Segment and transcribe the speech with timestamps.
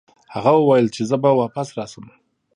[0.33, 2.05] هغه وویل چې زه به واپس راشم.